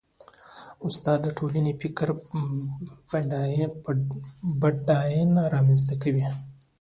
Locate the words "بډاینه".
4.61-5.41